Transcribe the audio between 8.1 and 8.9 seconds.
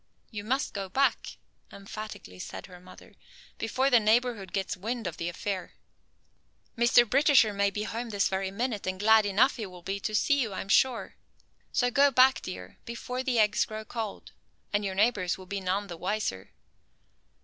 very minute,